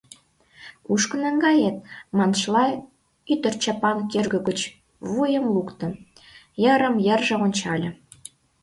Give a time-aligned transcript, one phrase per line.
[0.85, 1.75] «Кушко наҥгает...?»
[2.17, 2.63] маншыла,
[3.33, 4.59] ӱдыр чапан кӧргӧ гыч
[5.09, 5.87] вуйым лукто,
[6.63, 7.89] йырым-йырже ончале.